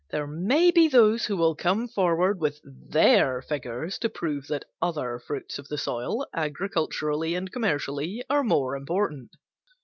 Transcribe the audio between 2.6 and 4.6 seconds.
their figures to prove